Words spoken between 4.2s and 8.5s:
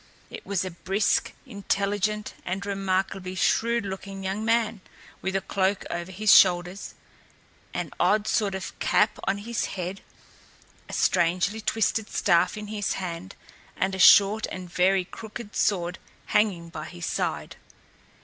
young man, with a cloak over his shoulders, an odd